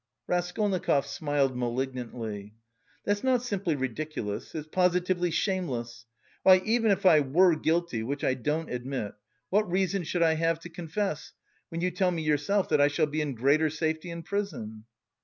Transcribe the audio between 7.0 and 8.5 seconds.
I were guilty, which I